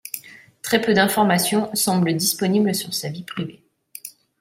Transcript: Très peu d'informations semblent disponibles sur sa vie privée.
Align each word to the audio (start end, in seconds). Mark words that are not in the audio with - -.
Très 0.63 0.81
peu 0.81 0.95
d'informations 0.95 1.69
semblent 1.75 2.15
disponibles 2.15 2.73
sur 2.73 2.91
sa 2.91 3.09
vie 3.09 3.21
privée. 3.21 3.63